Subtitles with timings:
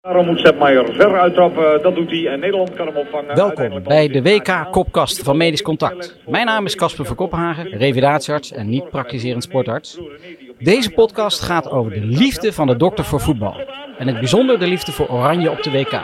[0.00, 3.34] Daarom moet Sepp Maier ver uittrappen, dat doet hij en Nederland kan hem opvangen.
[3.34, 6.16] Welkom bij de WK-kopkast van Medisch Contact.
[6.26, 10.00] Mijn naam is Casper van Koppenhagen, revalidatiearts en niet praktiserend sportarts.
[10.58, 13.54] Deze podcast gaat over de liefde van de dokter voor voetbal.
[13.98, 16.00] En het bijzonder de liefde voor Oranje op de WK.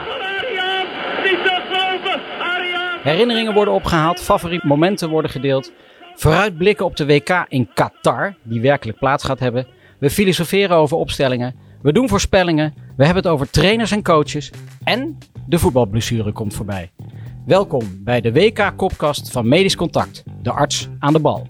[3.01, 5.73] Herinneringen worden opgehaald, favoriete momenten worden gedeeld.
[6.15, 9.67] Vooruitblikken op de WK in Qatar, die werkelijk plaats gaat hebben.
[9.99, 11.55] We filosoferen over opstellingen.
[11.81, 12.85] We doen voorspellingen.
[12.97, 14.51] We hebben het over trainers en coaches.
[14.83, 16.91] En de voetbalblessure komt voorbij.
[17.45, 21.47] Welkom bij de WK-kopkast van Medisch Contact, de arts aan de bal.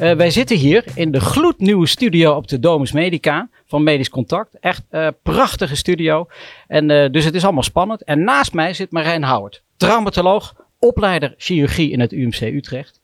[0.00, 4.58] Uh, wij zitten hier in de gloednieuwe studio op de Domus Medica van Medisch Contact.
[4.60, 6.26] Echt uh, prachtige studio.
[6.66, 8.04] En, uh, dus het is allemaal spannend.
[8.04, 13.00] En naast mij zit Marijn Howard, traumatoloog, opleider chirurgie in het UMC Utrecht.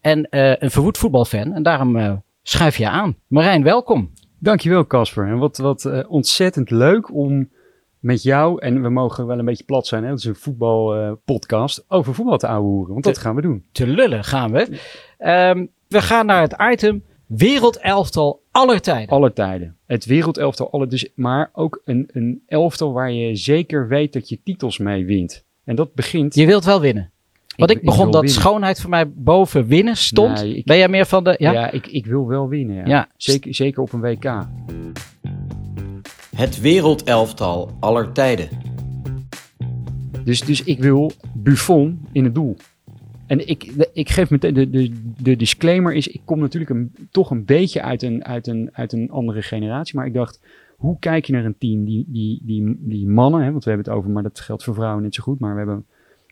[0.00, 1.54] En een verwoed voetbalfan.
[1.54, 3.16] En daarom schuif je aan.
[3.26, 4.10] Marijn, welkom.
[4.40, 5.26] Dankjewel Casper.
[5.26, 7.50] En wat, wat uh, ontzettend leuk om
[7.98, 10.08] met jou, en we mogen wel een beetje plat zijn, hè?
[10.08, 12.92] dat is een voetbalpodcast, uh, over voetbal te ouwehoeren.
[12.92, 13.64] Want te, dat gaan we doen.
[13.72, 14.60] Te lullen gaan we.
[15.18, 19.08] Um, we gaan naar het item wereldelftal aller tijden.
[19.08, 19.76] Aller tijden.
[19.86, 24.42] Het wereldelftal aller, dus, maar ook een, een elftal waar je zeker weet dat je
[24.44, 25.44] titels mee wint.
[25.64, 26.34] En dat begint...
[26.34, 27.12] Je wilt wel winnen.
[27.60, 30.42] Want ik, ik begon dat schoonheid voor mij boven winnen stond.
[30.42, 31.34] Nee, ik, ben jij meer van de...
[31.38, 32.76] Ja, ja ik, ik wil wel winnen.
[32.76, 32.84] Ja.
[32.86, 33.08] ja.
[33.16, 34.46] Zeker, zeker op een WK.
[36.36, 38.48] Het wereldelftal aller tijden.
[40.24, 42.56] Dus, dus ik wil Buffon in het doel.
[43.26, 47.30] En ik, ik geef meteen, de, de, de disclaimer is, ik kom natuurlijk een, toch
[47.30, 49.96] een beetje uit een, uit, een, uit een andere generatie.
[49.96, 50.40] Maar ik dacht,
[50.76, 51.84] hoe kijk je naar een team?
[51.84, 54.74] Die, die, die, die mannen, hè, want we hebben het over, maar dat geldt voor
[54.74, 55.38] vrouwen net zo goed.
[55.38, 55.86] Maar we hebben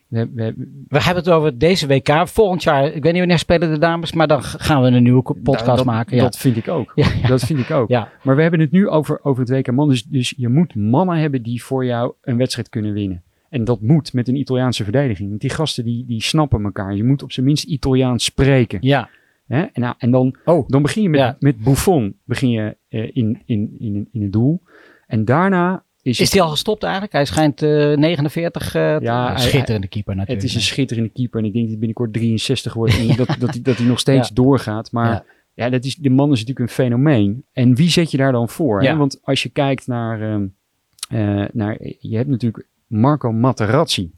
[0.08, 0.54] we, we,
[0.88, 2.28] we, hebben het over deze WK.
[2.28, 5.22] Volgend jaar, ik weet niet wanneer spelen de dames, maar dan gaan we een nieuwe
[5.22, 6.16] podcast dat, maken.
[6.16, 6.22] Ja.
[6.22, 6.92] Dat vind ik ook.
[6.94, 7.28] Ja, ja.
[7.28, 7.88] Dat vind ik ook.
[7.98, 8.12] Ja.
[8.22, 9.88] Maar we hebben het nu over, over het WK man.
[9.88, 13.22] Dus, dus je moet mannen hebben die voor jou een wedstrijd kunnen winnen.
[13.48, 15.28] En dat moet met een Italiaanse verdediging.
[15.28, 16.94] Want die gasten die, die snappen elkaar.
[16.94, 18.78] Je moet op zijn minst Italiaans spreken.
[18.80, 19.08] Ja.
[19.46, 19.62] Hè?
[19.62, 20.68] En, nou, en dan, oh.
[20.68, 24.62] dan begin je met, met Buffon begin je, uh, in, in, in, in het doel.
[25.06, 27.12] En daarna is, is hij al gestopt eigenlijk?
[27.12, 28.74] Hij schijnt uh, 49.
[28.74, 30.42] Uh, ja, schitterende keeper natuurlijk.
[30.42, 31.40] Het is een schitterende keeper.
[31.40, 32.98] En ik denk dat hij binnenkort 63 wordt.
[32.98, 34.34] En dat, dat, hij, dat hij nog steeds ja.
[34.34, 34.92] doorgaat.
[34.92, 35.24] Maar ja.
[35.54, 37.44] ja, dat is, de man is natuurlijk een fenomeen.
[37.52, 38.82] En wie zet je daar dan voor?
[38.82, 38.96] Hè?
[38.96, 40.46] Want als je kijkt naar, uh,
[41.12, 41.76] uh, naar...
[41.98, 44.10] Je hebt natuurlijk Marco Materazzi.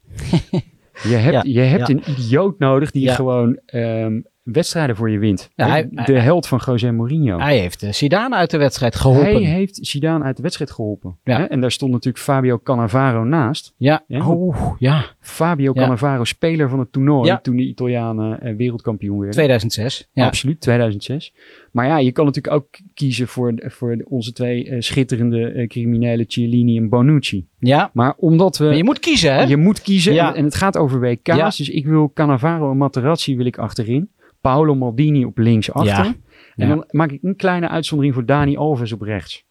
[1.09, 5.51] je hebt, je hebt een idioot nodig die gewoon um, wedstrijden voor je wint.
[5.55, 7.39] Ja, hij, de held van José Mourinho.
[7.39, 9.43] Hij heeft Zidane uit de wedstrijd geholpen.
[9.45, 11.17] Hij heeft Zidane uit de wedstrijd geholpen.
[11.25, 11.49] Ja.
[11.49, 13.75] En daar stond natuurlijk Fabio Cannavaro naast.
[13.77, 14.05] Ja.
[14.09, 15.05] Oh, ja.
[15.21, 19.35] Fabio Cannavaro, speler van het toernooi toen de Italianen uh, wereldkampioen werden.
[19.35, 20.09] 2006.
[20.13, 20.27] Ja.
[20.27, 21.33] Absoluut, 2006.
[21.73, 26.25] Maar ja, je kan natuurlijk ook kiezen voor, voor onze twee uh, schitterende uh, criminelen
[26.29, 27.47] Cialini en Bonucci.
[27.59, 27.91] Ja.
[27.93, 28.65] Maar omdat we...
[28.65, 29.43] Maar je moet kiezen, hè?
[29.43, 30.13] Je moet kiezen.
[30.13, 30.29] Ja.
[30.29, 31.37] En, en, het gaat over WK's.
[31.37, 31.45] Ja.
[31.45, 34.11] Dus ik wil Cannavaro en Materazzi wil ik achterin.
[34.41, 36.05] Paolo Maldini op links achter.
[36.05, 36.15] Ja.
[36.57, 39.45] En dan maak ik een kleine uitzondering voor Dani Alves op rechts.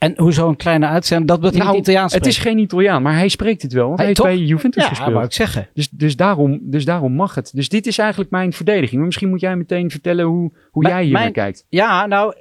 [0.00, 1.28] En hoezo een kleine uitzending?
[1.28, 3.86] Dat wordt nou, niet Italiaans Het is geen Italiaan, maar hij spreekt het wel.
[3.86, 5.08] Want hij, heeft bij Juventus ja, gespeeld.
[5.08, 5.68] Ja, wou ik zeggen.
[5.74, 7.50] Dus, dus, daarom, dus daarom mag het.
[7.54, 8.96] Dus dit is eigenlijk mijn verdediging.
[8.96, 11.66] Maar misschien moet jij meteen vertellen hoe, hoe jij hier naar kijkt.
[11.68, 12.34] Ja, nou,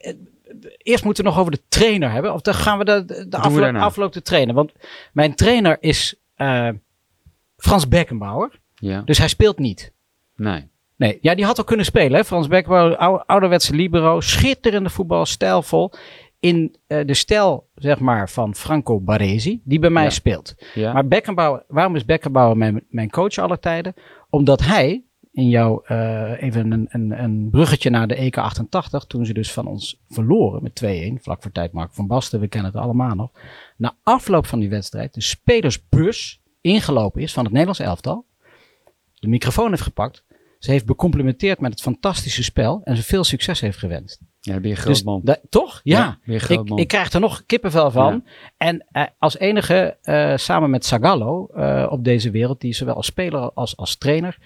[0.78, 2.34] eerst moeten we nog over de trainer hebben.
[2.34, 4.56] Of dan gaan we de, de, de afloop, afloop te trainen.
[4.56, 4.72] Want
[5.14, 6.70] mijn trainer is uh,
[7.58, 8.60] Frans Beckenbauer.
[8.76, 9.02] Ja.
[9.02, 9.94] Dus hij speelt niet.
[10.36, 10.68] Nee.
[11.00, 12.18] Nee, ja, die had al kunnen spelen.
[12.18, 12.24] Hè?
[12.24, 15.92] Frans Beckenbauer, ou, ouderwetse libero, schitterende voetbal, stijlvol.
[16.40, 20.10] In uh, de stijl, zeg maar, van Franco Baresi, die bij mij ja.
[20.10, 20.56] speelt.
[20.74, 20.94] Ja.
[20.94, 23.94] Maar Beckenbauer, waarom is Beckenbauer mijn, mijn coach aller tijden?
[24.30, 29.26] Omdat hij, in jouw, uh, even een, een, een bruggetje naar de EK 88, toen
[29.26, 30.84] ze dus van ons verloren met
[31.20, 33.32] 2-1, vlak voor tijd Mark van Basten, we kennen het allemaal nog.
[33.78, 38.26] Na afloop van die wedstrijd, de spelersbus ingelopen is van het Nederlands elftal,
[39.20, 40.24] de microfoon heeft gepakt,
[40.60, 44.22] ze heeft becomplimenteerd met het fantastische spel en ze veel succes heeft gewenst.
[44.40, 45.38] Ja, ben je groot dus man.
[45.50, 45.80] toch?
[45.84, 46.20] Ja.
[46.24, 48.24] ja ik, ik, krijg er nog kippenvel van.
[48.26, 48.32] Ja.
[48.58, 53.06] En uh, als enige, uh, samen met Sagallo uh, op deze wereld, die zowel als
[53.06, 54.38] speler als als trainer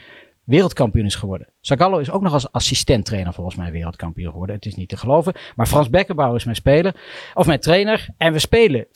[0.44, 1.48] wereldkampioen is geworden.
[1.62, 4.56] Sagallo is ook nog als assistent-trainer volgens mij wereldkampioen geworden.
[4.56, 5.34] Het is niet te geloven.
[5.56, 6.96] Maar Frans Beckenbauer is mijn speler,
[7.34, 8.08] of mijn trainer.
[8.18, 8.90] En we spelen 4-3-3.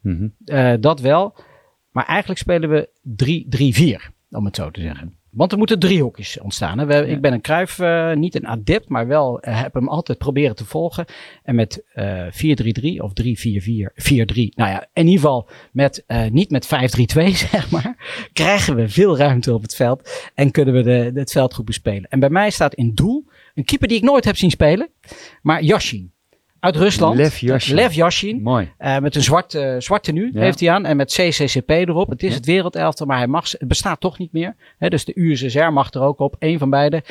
[0.00, 0.80] Mm -hmm.
[0.80, 1.34] dat wel.
[1.90, 2.88] Maar eigenlijk spelen we
[4.10, 5.19] 3-3-4, om het zo te zeggen.
[5.30, 6.86] Want er moeten driehoekjes ontstaan.
[6.86, 7.02] We, ja.
[7.02, 10.56] Ik ben een kruif, uh, niet een adept, maar wel uh, heb hem altijd proberen
[10.56, 11.04] te volgen.
[11.42, 12.26] En met uh,
[12.96, 13.24] 4-3-3 of 3-4-4, 4-3.
[14.54, 16.68] Nou ja, in ieder geval met, niet met 5-3-2,
[17.50, 18.28] zeg maar.
[18.32, 21.64] Krijgen we veel ruimte op het veld en kunnen we de, de, het veld goed
[21.64, 22.10] bespelen.
[22.10, 23.24] En bij mij staat in doel
[23.54, 24.88] een keeper die ik nooit heb zien spelen,
[25.42, 26.12] maar Yashin.
[26.60, 27.16] Uit Rusland.
[27.16, 27.74] Lev Yashin.
[27.74, 28.42] Lev Yashin.
[28.42, 28.72] Mooi.
[28.78, 30.40] Uh, met een zwart, uh, zwart tenue Ja.
[30.40, 30.84] heeft hij aan.
[30.84, 32.08] En met CCCP erop.
[32.10, 32.34] Het is Ja.
[32.36, 34.56] het wereldelftal, maar hij mag, het bestaat toch niet meer.
[34.78, 36.36] Dus de USSR mag er ook op.
[36.38, 37.02] Eén van beide.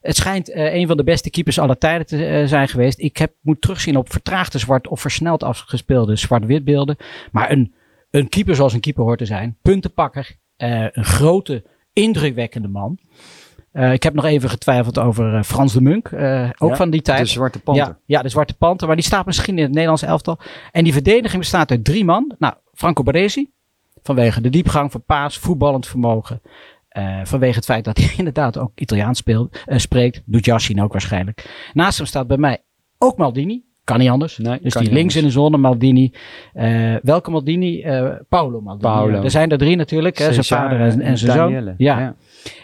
[0.00, 2.98] Het schijnt eh, een van de beste keepers aller tijden te eh, zijn geweest.
[2.98, 6.96] Ik heb, moet terugzien op vertraagde zwart of versneld afgespeelde zwart-wit beelden.
[7.32, 7.74] Maar een,
[8.10, 9.56] een keeper zoals een keeper hoort te zijn.
[9.62, 10.38] Puntenpakker.
[10.56, 12.98] eh, een grote, indrukwekkende man.
[13.72, 16.08] Eh, ik heb nog even getwijfeld over eh, Frans de Munk.
[16.08, 17.18] eh, ook Ja, van die tijd.
[17.18, 17.84] De Zwarte Panter.
[17.86, 18.86] Ja, ja, de Zwarte Panter.
[18.86, 20.38] Maar die staat misschien in het Nederlands elftal.
[20.72, 22.34] En die verdediging bestaat uit drie man.
[22.38, 23.50] Nou, Franco Baresi.
[24.02, 26.40] Vanwege de diepgang van paas, voetballend vermogen.
[27.22, 30.22] vanwege het feit dat hij inderdaad ook Italiaans speelt, spreekt.
[30.24, 31.68] Doet Yassin ook waarschijnlijk.
[31.72, 32.58] Naast hem staat bij mij
[32.98, 33.64] ook Maldini.
[33.90, 34.38] Kan niet anders.
[34.38, 36.12] Nee, dus die links in de zone, Maldini.
[36.52, 37.82] Eh, welke Maldini?
[37.82, 38.92] Eh, Paolo Maldini.
[38.92, 39.22] Paolo.
[39.22, 40.18] Er zijn er drie natuurlijk.
[40.18, 41.74] Hè, zijn vader en, en zijn zoon.
[41.76, 42.14] Ja.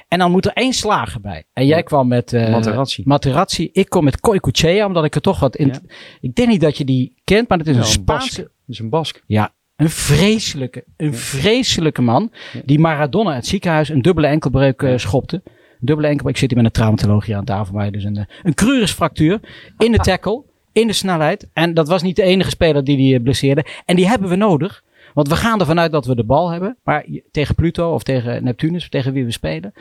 [0.09, 1.45] En dan moet er één slager bij.
[1.53, 1.83] En jij Ja.
[1.83, 3.03] kwam met eh, Materazzi.
[3.05, 3.69] Materazzi.
[3.73, 5.67] Ik kom met Koikuchea, omdat ik er toch wat in...
[5.67, 5.79] Ja.
[6.21, 8.41] Ik denk niet dat je die kent, maar het is een Spaanse...
[8.43, 9.23] Dat is een Bask.
[9.27, 12.31] Ja, een vreselijke, een vreselijke man.
[12.65, 15.43] Die Maradona uit het ziekenhuis een dubbele enkelbreuk schopte.
[15.81, 16.35] Dubbele enkelbreuk.
[16.35, 17.75] Ik zit hier met een traumatologie aan tafel.
[17.75, 19.41] Maar dus een, een crurisfractuur
[19.79, 20.43] in de tackle,
[20.77, 21.49] in de snelheid.
[21.53, 23.65] En dat was niet de enige speler die die eh, blesseerde.
[23.85, 24.83] En die hebben we nodig.
[25.15, 26.77] Want we gaan ervan uit dat we de bal hebben.
[26.85, 29.73] Maar tegen Pluto of tegen Neptunus, of tegen wie we spelen.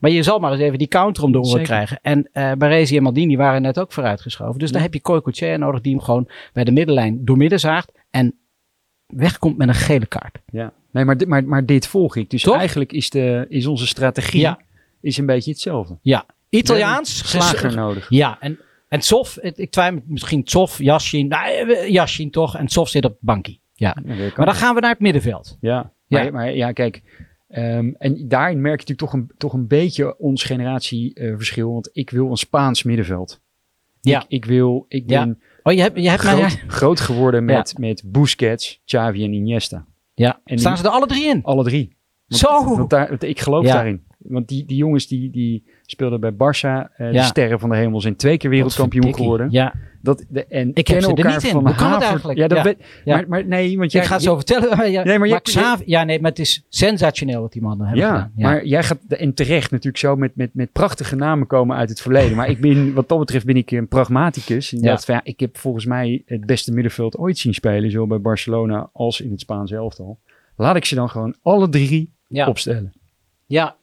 [0.00, 1.64] Maar je zal maar eens even die counter om de oren Zeker.
[1.66, 1.98] krijgen.
[2.02, 4.58] En eh Baresi en Maldini waren net ook vooruitgeschoven.
[4.58, 7.92] Dus dan heb je Koikochea nodig die hem gewoon bij de middenlijn doormidden zaagt.
[8.10, 8.34] En
[9.06, 10.38] wegkomt met een gele kaart.
[10.52, 10.72] Ja.
[10.92, 12.30] Nee, maar, dit- maar, maar dit volg ik.
[12.30, 12.56] Dus Toch?
[12.56, 14.58] eigenlijk is, de, is onze strategie Ja.
[15.00, 15.98] is een beetje hetzelfde.
[16.02, 17.28] Ja, Italiaans.
[17.30, 18.06] Slager nodig.
[18.08, 18.58] Ja, en,
[18.94, 21.28] en Tsof, ik twijfel misschien Tsof, Yashin.
[21.28, 22.56] Nou, eh, Yashin toch.
[22.56, 23.58] En Tsof zit op het bankje.
[23.72, 23.96] Ja.
[24.36, 25.56] Maar dan gaan we naar het middenveld.
[25.60, 26.22] Ja, Ja.
[26.22, 27.02] Maar, maar ja, kijk.
[27.48, 31.72] ehm, en daarin merk je natuurlijk toch een, toch een beetje ons generatieverschil.
[31.72, 33.40] want ik wil een Spaans middenveld.
[34.00, 34.20] Ja.
[34.20, 35.24] Ik, ik wil, ik Ja.
[35.24, 36.34] ben Oh, je hebt, je hebt mij...
[36.34, 39.86] groot, groot geworden met, met Busquets, Xavi en Iniesta.
[40.14, 41.42] Ja, En staan die- ze er alle drie in?
[41.42, 41.96] Alle drie.
[42.26, 42.76] Want- Zo!
[42.76, 44.04] Want daar, ik geloof daarin.
[44.28, 48.00] Want die, die jongens die, die speelden bij Barça, eh, de sterren van de hemel,
[48.00, 49.48] zijn twee keer wereldkampioen geworden.
[49.50, 51.50] Ja, Dat, de, en heb kennen ze er elkaar niet in.
[51.50, 52.38] van Hoe kan het haver- eigenlijk?
[52.38, 52.64] Ja, dat Ja.
[52.64, 53.16] weet- Ja.
[53.16, 54.90] Maar, maar nee, want jij, ik ga het zo vertellen.
[54.90, 58.12] ja, Nee, maar Xavi- ja, nee, maar het is sensationeel wat die mannen hebben Ja,
[58.12, 58.32] gedaan.
[58.36, 62.00] maar jij gaat en terecht natuurlijk zo met, met, met prachtige namen komen uit het
[62.00, 62.36] verleden.
[62.36, 64.72] Maar ik ben, wat dat betreft ben ik een pragmaticus.
[64.72, 68.20] En van, ja, ik heb volgens mij het beste middenveld ooit zien spelen, zowel bij
[68.20, 70.18] Barcelona als in het Spaanse elftal.
[70.56, 72.12] Laat ik ze dan gewoon alle drie
[72.46, 72.92] opstellen.
[73.46, 73.76] Ja.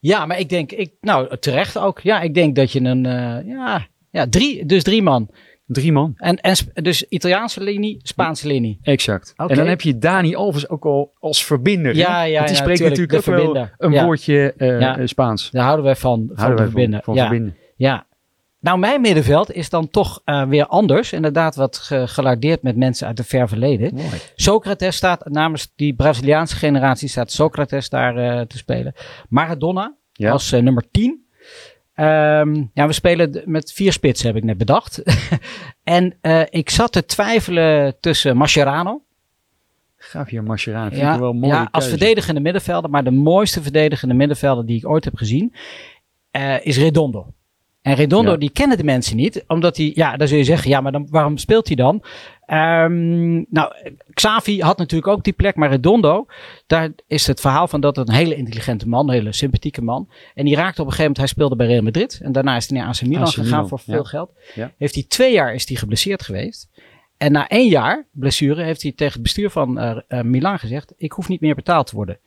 [0.00, 2.00] Ja, maar ik denk, ik, nou terecht ook.
[2.00, 5.30] Ja, ik denk dat je een, eh, ja, ja, drie, dus drie man.
[5.66, 6.12] Drie man.
[6.16, 8.78] En, en dus Italiaanse linie, Spaanse linie.
[8.82, 9.32] Exact.
[9.36, 11.94] En dan heb je Dani Alves ook al als verbinder.
[11.96, 14.04] Ja, ja, Want die ja, spreekt tuurlijk, natuurlijk ook wel een Ja.
[14.04, 15.50] woordje eh, Spaans.
[15.50, 17.00] Daar houden wij van, van Houden te wij verbinden.
[17.02, 17.28] van, van ja.
[17.28, 17.56] verbinden.
[17.76, 18.06] ja.
[18.60, 21.12] Nou, mijn middenveld is dan toch eh, weer anders.
[21.12, 23.94] Inderdaad, wat ge- gelardeerd met mensen uit het ver verleden.
[23.94, 24.08] Mooi.
[24.34, 28.94] Socrates staat namens die Braziliaanse generatie, staat Socrates daar eh, te spelen.
[29.28, 30.30] Maradona Ja.
[30.30, 31.24] als eh, nummer 10.
[31.94, 35.02] Ehm, ja, we spelen met vier spitsen, heb ik net bedacht.
[35.84, 36.18] en
[36.50, 39.02] ik zat te twijfelen tussen Mascherano.
[40.12, 40.88] Javier Mascherano.
[40.88, 41.88] Vind Ja, ik wel een mooie ja, als keuze.
[41.98, 42.90] verdedigende middenvelder.
[42.90, 45.54] Maar de mooiste verdedigende middenvelder die ik ooit heb gezien,
[46.62, 47.32] is Redondo.
[47.82, 48.36] En Redondo, Ja.
[48.36, 49.44] die kennen de mensen niet.
[49.46, 52.04] Omdat hij, ja, dan zul je zeggen, ja, maar dan, waarom speelt hij dan?
[52.46, 53.72] Ehm, nou,
[54.14, 56.26] Xavi had natuurlijk ook die plek, maar Redondo,
[56.66, 60.08] daar is het verhaal van dat het een hele intelligente man, een hele sympathieke man.
[60.34, 62.20] En die raakte op een gegeven moment, hij speelde bij Real Madrid.
[62.22, 63.92] En daarna is hij naar AC Milan AC gegaan Milan, voor ja.
[63.92, 64.32] veel geld.
[64.54, 64.72] Ja.
[64.78, 66.68] Heeft hij twee jaar is hij geblesseerd geweest.
[67.16, 71.12] En na één jaar blessure heeft hij tegen het bestuur van eh, Milan gezegd: Ik
[71.12, 72.18] hoef niet meer betaald te worden.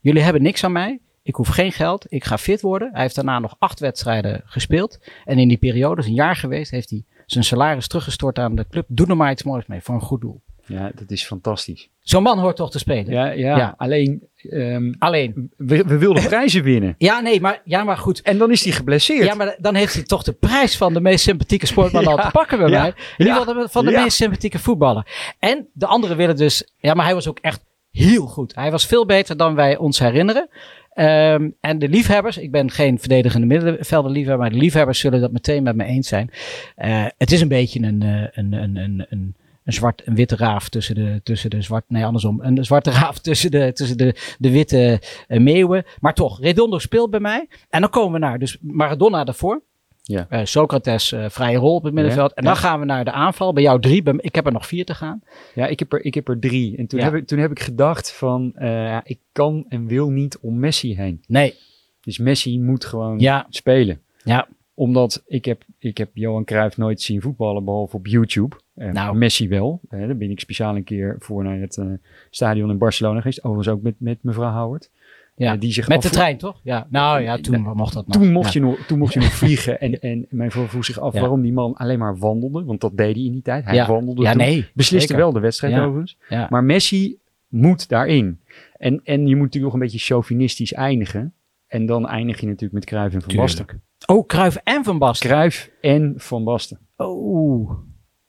[0.00, 1.00] Jullie hebben niks aan mij.
[1.22, 2.06] Ik hoef geen geld.
[2.08, 2.90] Ik ga fit worden.
[2.92, 4.98] Hij heeft daarna nog acht wedstrijden gespeeld.
[5.24, 8.66] En in die periode, is een jaar geweest, heeft hij zijn salaris teruggestort aan de
[8.70, 8.84] club.
[8.88, 10.42] Doe er maar iets moois mee voor een goed doel.
[10.66, 11.88] Ja, dat is fantastisch.
[12.00, 13.12] Zo'n man hoort toch te spelen.
[13.12, 13.74] Ja, ja, Ja.
[13.76, 15.50] alleen ehm, Alleen.
[15.56, 16.94] we, we wilden prijzen winnen.
[16.98, 18.22] Ja, nee, maar, ja, maar goed.
[18.22, 19.24] En dan is hij geblesseerd.
[19.24, 22.28] Ja, maar dan heeft hij toch de prijs van de meest sympathieke sportman al te
[22.32, 22.88] pakken bij ja, mij.
[23.16, 25.34] In ieder geval van de meest sympathieke voetballer.
[25.38, 26.72] En de anderen willen dus...
[26.76, 28.54] Ja, maar hij was ook echt heel goed.
[28.54, 30.48] Hij was veel beter dan wij ons herinneren.
[30.94, 35.32] Ehm, en de liefhebbers, ik ben geen verdedigende middenvelder liefhebber, maar de liefhebbers zullen dat
[35.32, 36.30] meteen met me eens zijn.
[36.76, 39.34] Eh, het is een beetje een, eh, een, een, een, een,
[39.64, 43.18] een zwart en witte raaf tussen de, tussen de zwart, nee andersom, een zwarte raaf
[43.18, 45.84] tussen de, tussen de, de witte eh, meeuwen.
[46.00, 47.48] Maar toch, Redondo speelt bij mij.
[47.70, 49.62] En dan komen we naar, dus Maradona daarvoor.
[50.04, 50.26] Ja.
[50.28, 52.32] Eh, Socrates, eh, vrije rol op het middenveld.
[52.34, 52.58] en dan ja.
[52.58, 53.52] gaan we naar de aanval.
[53.52, 55.22] Bij jou drie, bij, ik heb er nog vier te gaan.
[55.54, 56.76] Ja, ik heb er, ik heb er drie.
[56.76, 57.04] En toen, Ja.
[57.04, 60.96] heb, ik, toen heb ik gedacht van, eh, ik kan en wil niet om Messi
[60.96, 61.22] heen.
[61.26, 61.54] Nee,
[62.00, 64.00] Dus Messi moet gewoon spelen.
[64.24, 68.56] ja, omdat ik heb, ik heb Johan Cruijff nooit zien voetballen, behalve op YouTube.
[68.74, 69.16] Nou.
[69.16, 69.80] Messi wel.
[69.88, 71.82] Daar ben ik speciaal een keer voor naar het
[72.30, 73.44] stadion in Barcelona geweest.
[73.44, 74.90] Overigens ook met, met mevrouw Howard.
[75.34, 76.60] Ja, die zich met de trein, toch?
[76.62, 78.16] Ja, nou ja, toen mocht dat nog.
[78.16, 79.80] Toen mocht, je, nog, toen mocht je nog vliegen.
[79.80, 82.64] En, en mijn vrouw vroeg zich af waarom die man alleen maar wandelde.
[82.64, 83.64] Want dat deed hij in die tijd.
[83.64, 86.16] Hij wandelde ja, nee, Besliste wel de wedstrijd overigens.
[86.28, 87.16] Maar Messi
[87.48, 88.40] moet daarin.
[88.76, 91.32] En, en je moet natuurlijk nog een beetje chauvinistisch eindigen.
[91.66, 93.66] En dan eindig je natuurlijk met Cruijff en Van Basten.
[94.06, 95.28] Oh, Cruijff en Van Basten.
[95.28, 96.78] Cruijff en Van Basten.
[96.96, 97.70] Oh.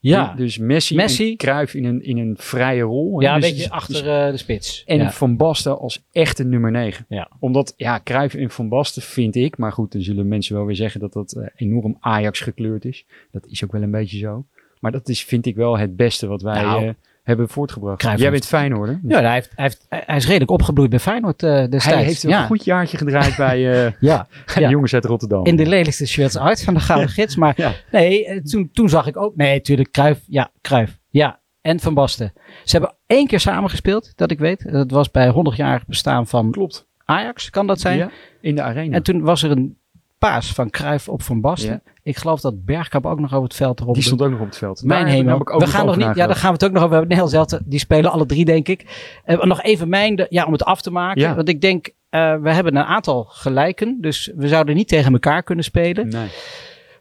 [0.09, 0.33] Ja.
[0.35, 1.29] Dus Messi, Messi.
[1.29, 3.21] en Cruijff in een, in een vrije rol.
[3.21, 4.83] Ja, dus, een beetje achter uh, de spits.
[4.85, 7.05] En Van Basten als echte nummer 9.
[7.09, 7.29] Ja.
[7.39, 10.75] Omdat, ja, Cruijff en Van Basten vind ik, maar goed, dan zullen mensen wel weer
[10.75, 13.05] zeggen dat dat uh, enorm Ajax gekleurd is.
[13.31, 14.45] Dat is ook wel een beetje zo.
[14.79, 16.61] Maar dat is, vind ik wel het beste wat wij...
[16.61, 16.85] Nou.
[16.85, 16.89] Uh,
[17.23, 18.01] hebben voortgebracht.
[18.01, 18.95] Jij bent Feyenoord, hè?
[19.07, 21.85] Ja, hij, heeft, hij, heeft, hij is redelijk opgebloeid bij Feyenoord uh, destijds.
[21.85, 25.45] Hij heeft een goed jaartje gedraaid bij uh, ja, de jongens uit Rotterdam.
[25.45, 27.35] In de lelijkste shirts uit van de Gouden Gids.
[27.35, 29.35] Maar nee, eh, toen, toen zag ik ook...
[29.35, 30.21] Nee, natuurlijk, Cruijff.
[30.27, 30.99] Ja, Cruijff.
[31.09, 32.33] Ja, en Van Basten.
[32.63, 34.71] Ze hebben één keer samen gespeeld, dat ik weet.
[34.71, 36.87] Dat was bij 100 jaar bestaan van Klopt.
[37.05, 38.11] Ajax, kan dat zijn?
[38.41, 38.95] In de arena.
[38.95, 39.77] En toen was er een
[40.17, 41.83] paas van Cruijff op Van Basten.
[42.03, 43.93] Ik geloof dat Bergkamp ook nog over het veld erop.
[43.93, 44.83] Die stond ook nog op het veld.
[44.83, 45.37] Mijn hemel.
[45.37, 46.15] We gaan nog niet.
[46.15, 47.17] Ja, daar gaan we het ook nog over hebben.
[47.17, 49.11] Nederland die spelen alle drie, denk ik.
[49.25, 51.35] Uh, nog even mijn, ja, om het af te maken.
[51.35, 53.97] Want ik denk, uh, we hebben een aantal gelijken.
[54.01, 56.07] Dus we zouden niet tegen elkaar kunnen spelen.
[56.07, 56.27] Nee.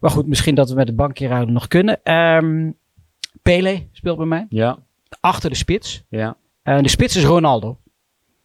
[0.01, 2.13] Maar goed, misschien dat we met het bankje nog kunnen.
[2.15, 2.77] Um,
[3.43, 4.47] Pele speelt bij mij.
[4.49, 4.79] Ja.
[5.21, 6.05] Achter de spits.
[6.09, 6.37] Ja.
[6.65, 7.79] Uh, de spits is Ronaldo.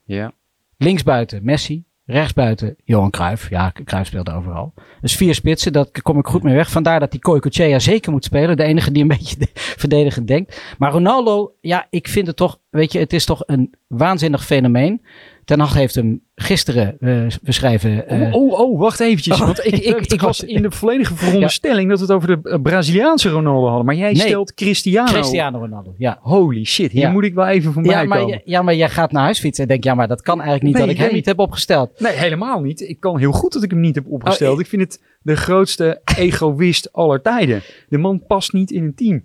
[0.03, 0.31] Ja.
[0.77, 1.83] Linksbuiten Messi.
[2.09, 3.49] Rechtsbuiten Johan Cruijff.
[3.49, 4.73] Ja, Cruijff speelde overal.
[5.01, 6.71] Dus vier spitsen, dat kom ik goed mee weg.
[6.71, 8.57] Vandaar dat die Koikochea zeker moet spelen.
[8.57, 10.61] De enige die een beetje verdedigend denkt.
[10.77, 15.01] Maar Ronaldo, ja, ik vind het toch, weet je, het is toch een waanzinnig fenomeen.
[15.47, 18.13] Ten Hag heeft hem gisteren, uh, we schrijven...
[18.13, 19.41] Uh, oh, oh, wacht eventjes.
[19.41, 21.89] Oh, want ik, ik, ik was in de volledige veronderstelling ja.
[21.89, 23.85] dat we het over de Braziliaanse Ronaldo hadden.
[23.85, 25.11] Maar jij stelt Cristiano.
[25.11, 26.19] Cristiano Ronaldo, ja.
[26.21, 28.41] Holy shit, hier moet ik wel even van ja, maar, komen.
[28.45, 30.73] Ja, maar jij gaat naar huis fietsen en denkt, ja, maar dat kan eigenlijk niet
[30.73, 31.99] nee, dat ik hem niet heb opgesteld.
[31.99, 32.81] Nee, helemaal niet.
[32.81, 34.55] Ik kan heel goed dat ik hem niet heb opgesteld.
[34.55, 37.61] Oh, ik vind het de grootste egoïst aller tijden.
[37.89, 39.23] De man past niet in een team.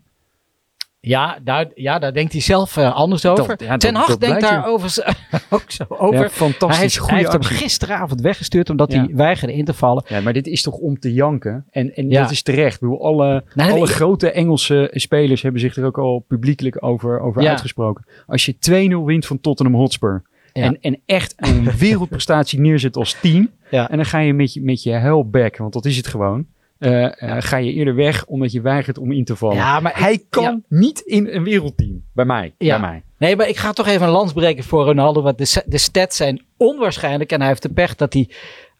[1.06, 3.56] Ja, daar, ja, daar denkt hij zelf uh, anders over.
[3.56, 5.14] Ten Hag denkt daar over,
[5.50, 6.20] ook zo over.
[6.20, 6.98] Ja, fantastisch.
[6.98, 10.04] Hij, hij heeft hem gisteravond weggestuurd omdat hij weigerde in te vallen.
[10.08, 11.66] Ja, maar dit is toch om te janken?
[11.70, 12.74] En, en dat is terecht.
[12.74, 17.48] Ik bedoel, alle, alle grote Engelse spelers hebben zich er ook al publiekelijk over, over
[17.48, 18.04] uitgesproken.
[18.26, 23.50] Als je 2-0 wint van Tottenham Hotspur en, en echt een wereldprestatie neerzet als team.
[23.70, 26.46] En dan ga je met je, met je hellback, want dat is het gewoon.
[26.82, 29.56] Uh, uh, ga je eerder weg omdat je weigert om in te vallen.
[29.56, 32.04] Ja, maar hij kan niet in een wereldteam.
[32.12, 32.54] Bij mij.
[32.58, 32.80] Ja.
[32.80, 33.02] Bij mij.
[33.18, 35.22] Nee, maar ik ga toch even een lans breken voor Ronaldo.
[35.22, 37.32] Want de, de stats zijn onwaarschijnlijk.
[37.32, 38.28] En hij heeft de pech dat hij.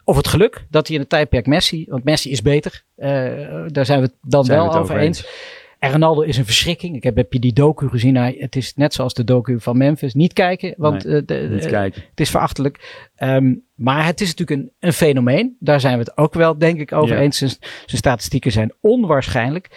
[0.05, 1.87] Of het geluk dat hij in het tijdperk Messi.
[1.89, 2.83] Want Messi is beter.
[2.97, 3.09] Uh,
[3.67, 5.19] daar zijn we het dan wel het over eens.
[5.19, 5.61] eens.
[5.91, 6.97] Ronaldo is een verschrikking.
[6.97, 8.17] Ik heb, heb je die docu gezien?
[8.17, 10.15] Het is net zoals de docu van Memphis.
[10.15, 12.03] Niet kijken, want nee, uh, de, niet kijken.
[12.11, 13.11] het is verachtelijk.
[13.23, 15.57] Um, maar het is natuurlijk een, een fenomeen.
[15.59, 17.39] Daar zijn we het ook wel, denk ik, over eens.
[17.39, 19.69] Zijn, zijn statistieken zijn onwaarschijnlijk.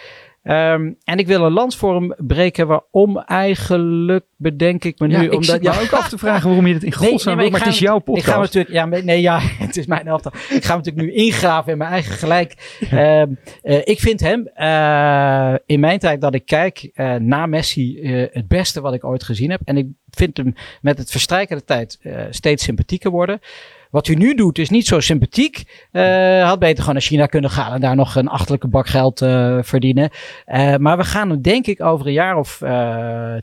[0.48, 2.66] Um, en ik wil een lans voor hem breken.
[2.66, 5.22] Waarom eigenlijk bedenk ik me nu.
[5.22, 7.60] Ja, omdat, ja, ook af te vragen waarom je het in godsnaam nee, nee, maar,
[7.60, 8.26] maar het is jouw podcast.
[8.26, 10.06] Ik ga natuurlijk, ja, nee, ja, het is mijn.
[10.48, 12.78] Ik ga natuurlijk nu ingraven in mijn eigen gelijk.
[12.92, 12.98] um,
[13.62, 17.98] uh, ik vind hem uh, in mijn tijd dat ik kijk uh, na Messi
[18.32, 19.60] het beste wat ik ooit gezien heb.
[19.64, 21.98] En ik vind hem met het verstrijken der tijd
[22.30, 23.40] steeds sympathieker worden.
[23.90, 25.88] Wat u nu doet is niet zo sympathiek.
[25.92, 29.22] Uh, had beter gewoon naar China kunnen gaan en daar nog een achterlijke bak geld
[29.22, 30.10] uh, verdienen.
[30.46, 32.62] Uh, maar we gaan hem denk ik over een jaar of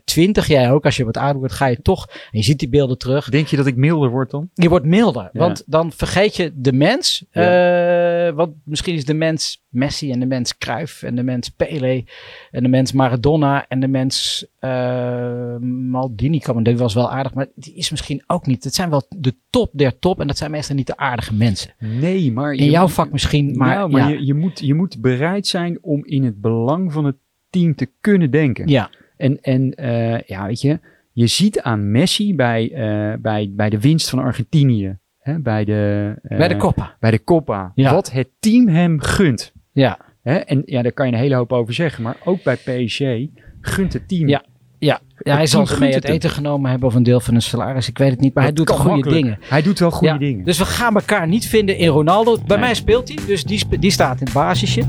[0.04, 2.68] twintig, jij ook, als je wat ouder wordt, ga je toch, en je ziet die
[2.68, 3.28] beelden terug.
[3.28, 4.50] Denk je dat ik milder word dan?
[4.54, 5.40] Je wordt milder, ja.
[5.40, 7.24] want dan vergeet je de mens.
[7.30, 7.42] Ja.
[8.32, 12.04] Want misschien is de mens Messi en de mens Cruyff en de mens Pele
[12.50, 16.42] en de mens Maradona en de mens uh, Maldini.
[16.62, 18.64] Die was wel aardig, maar die is misschien ook niet.
[18.64, 21.74] Het zijn wel de top der top en dat zijn meestal niet de aardige mensen.
[21.78, 22.52] Nee, maar...
[22.52, 23.76] In jouw vak misschien, maar...
[23.76, 27.16] Nou, maar je, je, moet, je moet bereid zijn om in het belang van het
[27.50, 28.68] team te kunnen denken.
[28.68, 28.90] Ja.
[29.16, 30.80] En, en uh, ja, weet je,
[31.12, 36.14] je ziet aan Messi bij, uh, bij, bij de winst van Argentinië, hè, bij de...
[36.22, 36.96] bij de Copa.
[37.00, 37.72] Bij de Copa.
[37.74, 37.92] Ja.
[37.92, 39.52] Wat het team hem gunt.
[39.72, 39.98] Ja.
[40.22, 40.34] Hè?
[40.34, 42.02] En ja, daar kan je een hele hoop over zeggen.
[42.02, 43.00] Maar ook bij PSG
[43.60, 44.28] gunt het team.
[44.28, 44.44] Ja.
[44.78, 47.88] Ja, ja hij zal mee het eten genomen hebben of een deel van een salaris.
[47.88, 49.38] Ik weet het niet, maar hij doet goede dingen.
[49.40, 50.44] Hij doet wel goede dingen.
[50.44, 52.38] Dus we gaan elkaar niet vinden in Ronaldo.
[52.46, 54.82] Bij mij speelt hij, dus die, die staat in het basisje.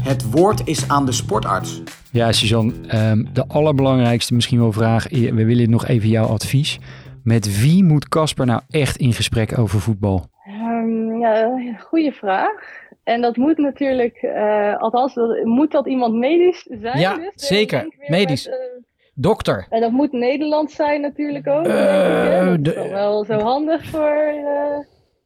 [0.00, 1.82] Het woord is aan de sportarts.
[2.10, 2.72] Ja, Suzanne,
[3.10, 5.08] um, de allerbelangrijkste misschien wel vraag.
[5.10, 6.78] We willen nog even jouw advies.
[7.22, 10.26] Met wie moet Casper nou echt in gesprek over voetbal?
[10.46, 12.86] Um, ja, goede vraag.
[13.04, 16.98] En dat moet natuurlijk, uh, althans, dat, moet dat iemand medisch zijn?
[16.98, 17.94] Ja, dus, zeker.
[18.06, 18.46] Medisch.
[18.46, 19.66] Met, Dokter.
[19.70, 21.66] En dat moet Nederlands zijn natuurlijk ook.
[21.66, 24.34] Uh, dat is wel zo handig voor...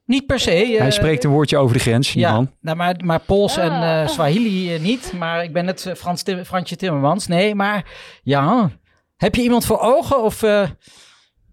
[0.04, 0.76] Niet per se.
[0.78, 2.50] Hij spreekt een woordje over de grens, ja, man.
[2.60, 5.12] Nou, maar, maar Pools en uh, Swahili niet.
[5.18, 7.26] Maar ik ben het Frans Tim, Fransje Timmermans.
[7.26, 7.84] Nee, maar
[8.22, 8.70] ja.
[9.16, 10.22] Heb je iemand voor ogen?
[10.22, 10.68] Of uh,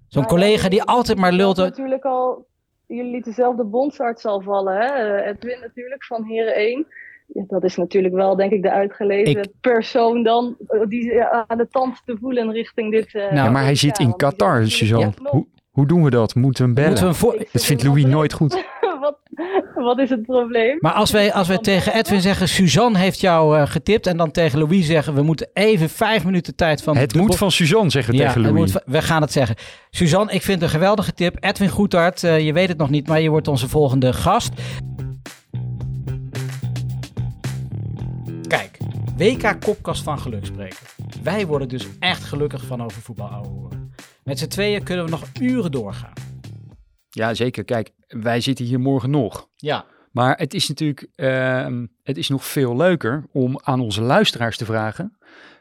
[0.09, 1.57] zo'n collega die altijd maar lult?
[1.57, 2.47] natuurlijk al
[2.95, 4.75] jullie lieten zelf de bondsarts al vallen.
[4.75, 4.85] Hè?
[4.85, 6.87] Eh, Edwin natuurlijk van Heren 1.
[7.33, 11.67] Ja, dat is natuurlijk wel, denk ik, de uitgelezen persoon dan eh, die aan de
[11.71, 13.13] tand te voelen richting dit.
[13.13, 15.13] Uh, nou, maar hij zit in Qatar, Suzanne.
[15.23, 16.35] Hoe, hoe doen we dat?
[16.35, 17.13] Moeten we hem bellen?
[17.13, 18.65] We dat vindt Louis nooit goed.
[19.75, 20.77] wat, is het probleem?
[20.79, 24.07] Maar als wij, als wij tegen Edwin zeggen, Suzanne heeft jou uh, getipt.
[24.07, 26.97] En dan tegen Louis zeggen, we moeten even vijf minuten tijd van...
[26.97, 28.75] Het moet van Suzanne zeggen ja, tegen Louis.
[28.85, 29.55] We gaan het zeggen.
[29.89, 31.37] Suzanne, ik vind het een geweldige tip.
[31.39, 34.53] Edwin Goedhart, uh, je weet het nog niet, maar je wordt onze volgende gast.
[38.47, 38.77] Kijk,
[39.17, 40.77] WK Kopkast van Gelukspreken.
[41.23, 43.69] Wij worden dus echt gelukkig van over voetbal
[44.23, 46.28] Met z'n tweeën kunnen we nog uren doorgaan.
[47.19, 47.63] Ja, zeker.
[47.63, 49.49] Kijk, wij zitten hier morgen nog.
[49.55, 49.85] Ja.
[50.11, 51.67] Maar het is natuurlijk uh,
[52.03, 55.17] het is nog veel leuker om aan onze luisteraars te vragen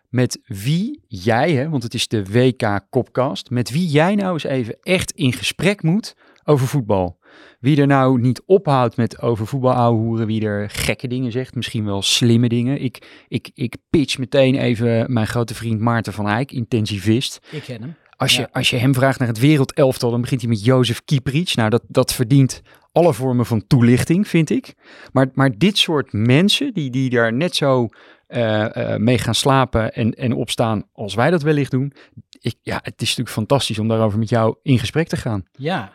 [0.09, 4.45] met wie jij, hè, want het is de WK Kopcast, met wie jij nou eens
[4.45, 7.19] even echt in gesprek moet over voetbal.
[7.61, 11.85] Wie er nou niet ophoudt met over voetbal ouwehoeren, wie er gekke dingen zegt, misschien
[11.85, 12.83] wel slimme dingen.
[12.83, 17.47] Ik, ik, ik pitch meteen even mijn grote vriend Maarten van Eyck, intensivist.
[17.51, 17.97] Ik ken hem.
[18.19, 21.55] Als je, als je hem vraagt naar het wereldelftal, dan begint hij met Jozef Kieprits.
[21.55, 24.75] Nou, dat, dat verdient alle vormen van toelichting, vind ik.
[25.13, 27.89] Maar, maar dit soort mensen, die, die daar net zo
[28.29, 31.93] uh, mee gaan slapen en, en opstaan als wij dat wellicht doen.
[32.41, 35.45] Ik, ja, het is natuurlijk fantastisch om daarover met jou in gesprek te gaan.
[35.53, 35.93] Ja,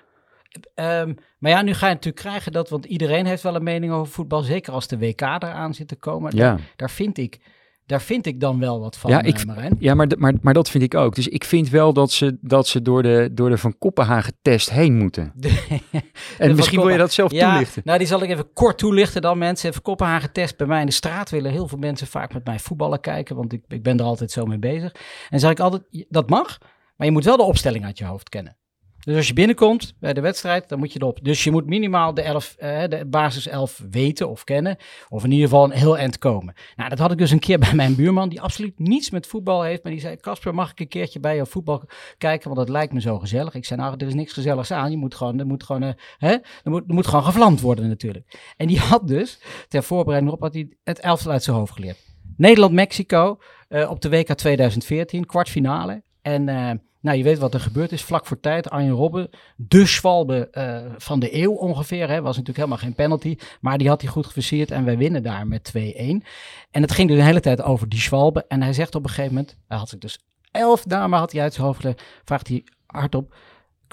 [0.76, 3.94] um, maar ja, nu ga je natuurlijk krijgen dat, want iedereen heeft wel een mening
[3.94, 6.36] over voetbal, zeker als de WK eraan zit te komen.
[6.36, 6.56] Ja.
[6.56, 7.40] Daar, daar vind ik
[7.86, 10.70] daar vind ik dan wel wat van, ja, ik, uh, Ja, maar, maar, maar dat
[10.70, 11.16] vind ik ook.
[11.16, 14.70] Dus ik vind wel dat ze, dat ze door, de, door de Van Koppenhagen test
[14.70, 15.34] heen moeten.
[16.38, 17.82] en misschien wil je dat zelf ja, toelichten.
[17.86, 19.74] Nou, die zal ik even kort toelichten dan mensen.
[19.74, 22.60] Van Koppenhagen test bij mij in de straat willen heel veel mensen vaak met mij
[22.60, 24.96] voetballen kijken, want ik, ik ben er altijd zo mee bezig.
[25.30, 26.58] En zeg ik altijd, dat mag,
[26.96, 28.58] maar je moet wel de opstelling uit je hoofd kennen.
[29.04, 31.20] Dus als je binnenkomt bij de wedstrijd, dan moet je erop.
[31.22, 34.78] Dus je moet minimaal de, elf, uh, de basis 11 weten of kennen.
[35.10, 36.54] Of in ieder geval een heel eind komen.
[36.76, 39.62] Nou, dat had ik dus een keer bij mijn buurman, die absoluut niets met voetbal
[39.64, 39.84] heeft.
[39.84, 41.84] Maar die zei: Casper, mag ik een keertje bij jou voetbal
[42.18, 42.46] kijken?
[42.46, 43.54] Want dat lijkt me zo gezellig.
[43.54, 44.92] Ik zei: Nou, er is niks gezelligs aan.
[44.92, 46.32] Je moet gewoon, er moet gewoon, uh, hè?
[46.32, 48.54] Er moet, moet gewoon gevlamd worden, natuurlijk.
[48.58, 51.98] En die had dus, ter voorbereiding op, had hij het elftal uit zijn hoofd geleerd.
[52.38, 53.38] Nederland-Mexico
[53.70, 56.04] uh, op de WK 2014, kwartfinale.
[56.22, 56.50] En
[57.04, 58.70] nou, je weet wat er gebeurd is vlak voor tijd.
[58.70, 62.10] Arjen Robben, de Schwalbe uh, van de eeuw ongeveer.
[62.10, 63.38] Hè, was natuurlijk helemaal geen penalty.
[63.62, 65.80] Maar die had hij goed geverseerd en wij winnen daar met 2-1.
[66.72, 68.46] En het ging dus de hele tijd over die Schwalbe.
[68.48, 70.20] En hij zegt op een gegeven moment, hij had zich dus
[70.52, 71.88] elf namen had hij uit zijn hoofd.
[72.26, 73.36] Vraagt hij hardop,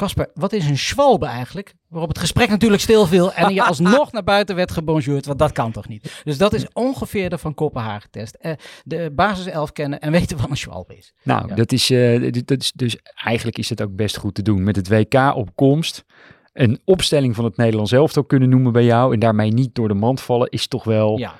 [0.00, 1.74] Kasper, wat is een schwalbe eigenlijk?
[1.88, 5.52] Waarop het gesprek natuurlijk stil viel en je alsnog naar buiten werd gebonjourd, want dat
[5.52, 6.20] kan toch niet?
[6.24, 8.38] Dus dat is ongeveer de Van Kopenhagen-test.
[8.42, 8.52] Uh,
[8.84, 11.12] de basis 11 kennen en weten wat een schwalbe is.
[11.22, 14.62] Nou, dat, is, uh, dat is dus eigenlijk is het ook best goed te doen.
[14.62, 16.04] Met het WK op komst,
[16.52, 19.94] een opstelling van het Nederlands elftal kunnen noemen bij jou en daarmee niet door de
[19.94, 21.18] mand vallen, is toch wel...
[21.18, 21.34] Ja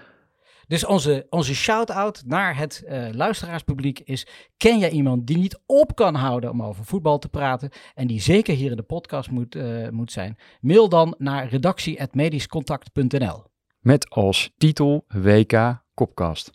[0.70, 5.94] dus onze, onze shout-out naar het uh, luisteraarspubliek is: ken jij iemand die niet op
[5.94, 9.54] kan houden om over voetbal te praten en die zeker hier in de podcast moet,
[9.54, 10.37] uh, moet zijn?
[10.61, 13.42] Mail dan naar redactie.medischcontact.nl.
[13.80, 16.50] Met als titel WK Kopkast.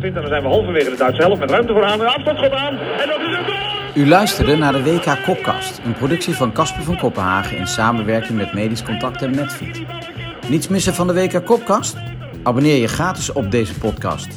[0.00, 1.98] En dan zijn we halverwege de Duitse helft met ruimte voor aan.
[1.98, 6.52] De afstand aan en dat is U luisterde naar de WK Kopkast, een productie van
[6.52, 10.09] Casper van Kopenhagen in samenwerking met Medisch Contact en Netfeed.
[10.50, 11.96] Niets missen van de WK Kopkast?
[12.42, 14.28] Abonneer je gratis op deze podcast.